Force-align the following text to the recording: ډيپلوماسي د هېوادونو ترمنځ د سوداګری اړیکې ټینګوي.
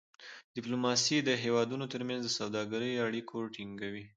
ډيپلوماسي 0.55 1.17
د 1.21 1.29
هېوادونو 1.43 1.85
ترمنځ 1.93 2.21
د 2.23 2.29
سوداګری 2.39 3.01
اړیکې 3.05 3.37
ټینګوي. 3.55 4.03